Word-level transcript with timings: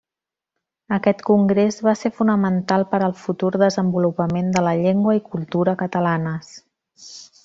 Aquest 0.95 1.19
Congrés 1.27 1.75
va 1.87 1.93
ser 1.99 2.11
fonamental 2.21 2.85
per 2.93 3.01
al 3.07 3.13
futur 3.25 3.51
desenvolupament 3.67 4.49
de 4.59 4.67
la 4.69 4.73
llengua 4.83 5.15
i 5.19 5.23
cultura 5.35 5.77
catalanes. 5.87 6.51